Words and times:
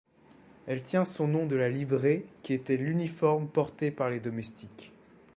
Elle 0.65 0.81
tient 0.81 1.05
son 1.05 1.27
nom 1.27 1.45
de 1.45 1.55
la 1.55 1.69
livrée 1.69 2.25
qui 2.41 2.53
était 2.55 2.75
l'uniforme 2.75 3.47
porté 3.47 3.91
par 3.91 4.09
les 4.09 4.19
domestiques. 4.19 4.91